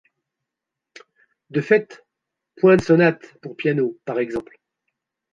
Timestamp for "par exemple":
4.03-4.59